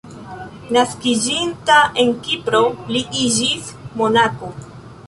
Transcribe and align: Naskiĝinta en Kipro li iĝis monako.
Naskiĝinta 0.77 1.77
en 2.05 2.11
Kipro 2.25 2.65
li 2.95 3.07
iĝis 3.29 3.71
monako. 4.03 4.53